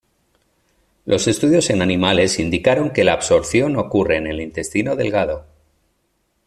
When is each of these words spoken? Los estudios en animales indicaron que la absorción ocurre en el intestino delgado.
Los 1.05 1.27
estudios 1.27 1.69
en 1.69 1.83
animales 1.83 2.39
indicaron 2.39 2.89
que 2.89 3.03
la 3.03 3.13
absorción 3.13 3.75
ocurre 3.77 4.17
en 4.17 4.25
el 4.25 4.41
intestino 4.41 4.95
delgado. 4.95 5.45